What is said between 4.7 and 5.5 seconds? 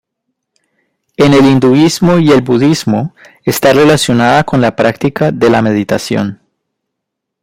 práctica de